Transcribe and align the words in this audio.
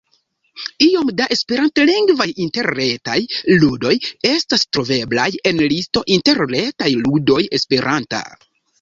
Iom 0.85 1.11
da 1.19 1.27
esperantlingvaj 1.35 2.27
interretaj 2.47 3.19
ludoj 3.65 3.93
estas 4.33 4.67
troveblaj 4.73 5.31
en 5.53 5.65
listo 5.77 6.07
Interretaj 6.19 6.93
ludoj 7.07 7.43
esperanta. 7.63 8.29